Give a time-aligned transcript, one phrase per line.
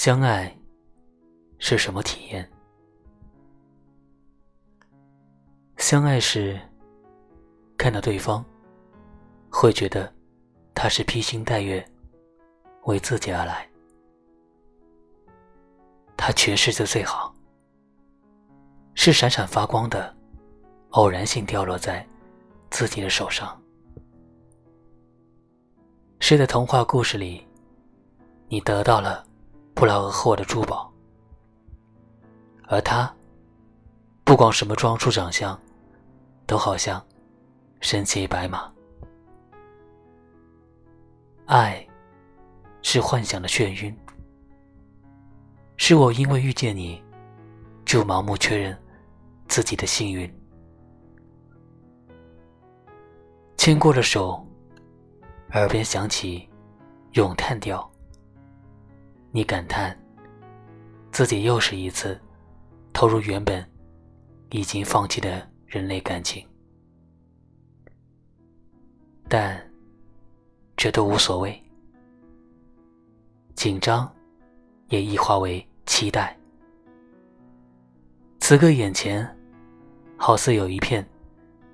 [0.00, 0.56] 相爱
[1.58, 2.48] 是什么体验？
[5.76, 6.56] 相爱时，
[7.76, 8.44] 看到对方，
[9.50, 10.14] 会觉得
[10.72, 11.84] 他是披星戴月
[12.84, 13.68] 为自己而来，
[16.16, 17.34] 他诠释的最好，
[18.94, 20.16] 是闪闪发光的，
[20.90, 22.06] 偶然性掉落在
[22.70, 23.60] 自己的手上。
[26.20, 27.44] 是在童话故事里，
[28.46, 29.26] 你得到了
[29.78, 30.92] 不劳而获的珠宝，
[32.66, 33.14] 而他
[34.24, 35.56] 不管什么装束长相，
[36.48, 37.00] 都好像
[37.78, 38.68] 身骑白马。
[41.46, 41.86] 爱
[42.82, 43.96] 是幻想的眩晕，
[45.76, 47.00] 是我因为遇见你，
[47.84, 48.76] 就盲目确认
[49.46, 50.28] 自己的幸运，
[53.56, 54.44] 牵过了手。
[55.52, 56.48] 耳边响起
[57.12, 57.88] 咏叹调，
[59.30, 59.96] 你感叹
[61.12, 62.18] 自己又是一次
[62.92, 63.64] 投入原本
[64.50, 66.46] 已经放弃的人类感情，
[69.28, 69.60] 但
[70.76, 71.62] 这都无所谓，
[73.54, 74.10] 紧张
[74.88, 76.34] 也易化为期待。
[78.40, 79.28] 此刻眼前
[80.16, 81.06] 好似有一片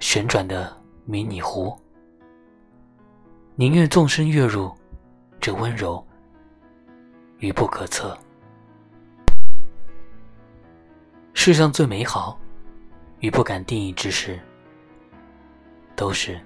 [0.00, 1.76] 旋转的迷你湖。
[3.56, 4.72] 宁愿纵身跃入
[5.38, 6.04] 这温柔
[7.42, 8.16] 与不可测。
[11.34, 12.40] 世上最美好
[13.18, 14.38] 与不敢定义之事，
[15.96, 16.40] 都是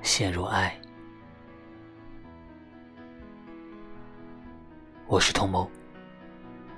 [0.00, 0.74] 陷入爱。
[5.06, 5.70] 我是童谋，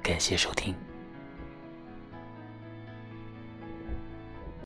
[0.02, 0.74] 感谢收听。